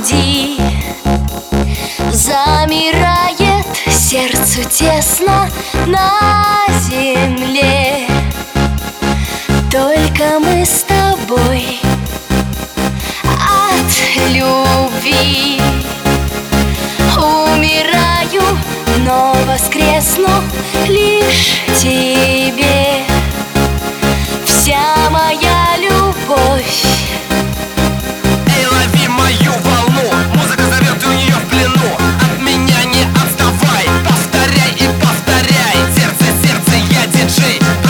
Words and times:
груди. 0.00 0.56
Замирает 2.12 3.66
сердцу 3.88 4.64
тесно 4.68 5.48
на 5.86 6.69
street. 37.40 37.89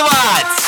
танцевать 0.00 0.59